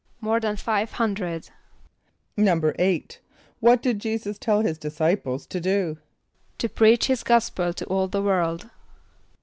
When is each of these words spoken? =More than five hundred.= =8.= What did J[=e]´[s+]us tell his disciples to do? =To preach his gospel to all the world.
=More 0.19 0.39
than 0.39 0.55
five 0.55 0.93
hundred.= 0.93 1.51
=8.= 2.35 3.17
What 3.59 3.83
did 3.83 3.99
J[=e]´[s+]us 3.99 4.39
tell 4.39 4.61
his 4.61 4.79
disciples 4.79 5.45
to 5.45 5.61
do? 5.61 5.99
=To 6.57 6.67
preach 6.67 7.05
his 7.05 7.21
gospel 7.21 7.71
to 7.73 7.85
all 7.85 8.07
the 8.07 8.23
world. 8.23 8.71